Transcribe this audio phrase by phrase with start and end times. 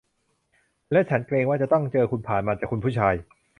[1.09, 3.15] ฉันเกรงว่าฉันจะต้องเจอคุณผ่านมา คุณผู้ชาย